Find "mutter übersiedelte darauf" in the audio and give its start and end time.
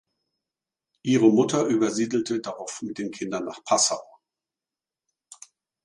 1.31-2.81